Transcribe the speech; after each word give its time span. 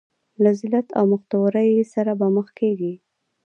له 0.43 0.51
ذلت 0.61 0.87
او 0.97 1.03
مختورۍ 1.13 1.69
سره 1.93 2.11
به 2.19 2.27
مخ 2.35 2.47
کېږي. 2.59 2.93